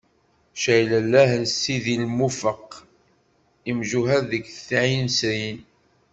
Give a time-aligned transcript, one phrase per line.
[0.61, 2.69] Caylellah s Sidi Lmufeq,
[3.71, 5.59] imjuhad deg Tɛinsrin.